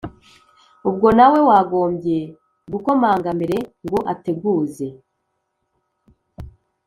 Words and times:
Ubwo 0.89 1.07
nawe 1.17 1.39
wagombye 1.49 2.17
gukomanga 2.71 3.29
mbere 3.37 3.57
ngo 3.85 3.99
ateguze 4.13 4.87